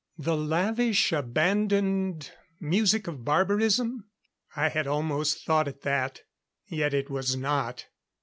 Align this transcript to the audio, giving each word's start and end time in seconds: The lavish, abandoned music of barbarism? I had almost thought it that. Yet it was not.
The 0.17 0.35
lavish, 0.35 1.11
abandoned 1.13 2.31
music 2.59 3.05
of 3.05 3.23
barbarism? 3.23 4.05
I 4.55 4.69
had 4.69 4.87
almost 4.87 5.45
thought 5.45 5.67
it 5.67 5.81
that. 5.83 6.21
Yet 6.67 6.95
it 6.95 7.11
was 7.11 7.35
not. 7.35 7.85